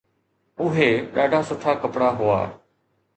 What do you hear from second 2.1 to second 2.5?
هئا.